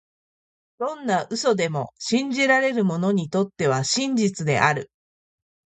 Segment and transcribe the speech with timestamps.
[0.79, 4.89] どんな嘘でも、信じられる者にとっては真実である。